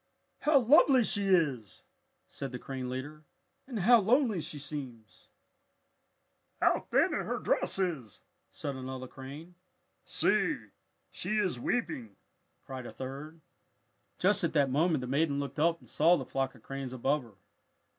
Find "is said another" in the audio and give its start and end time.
7.77-9.05